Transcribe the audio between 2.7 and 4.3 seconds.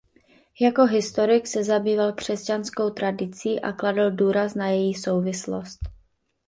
tradicí a kladl